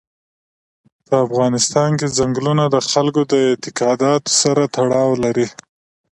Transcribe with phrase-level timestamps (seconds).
[1.07, 5.47] په افغانستان کې ځنګلونه د خلکو د اعتقاداتو سره تړاو لري.